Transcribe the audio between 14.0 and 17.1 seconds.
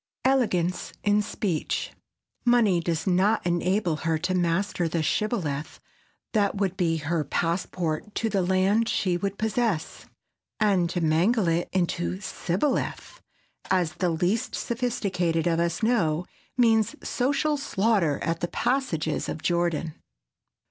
least sophisticated of us know—means